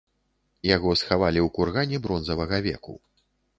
[0.75, 2.93] Яго схавалі ў кургане бронзавага веку.